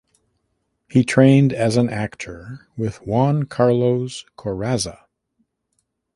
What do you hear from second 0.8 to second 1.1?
He